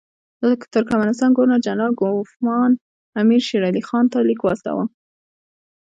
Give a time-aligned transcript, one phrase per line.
[0.41, 0.43] د
[0.75, 2.71] ترکمنستان ګورنر جنرال کوفمان
[3.21, 4.85] امیر شېر علي خان ته لیک واستاوه.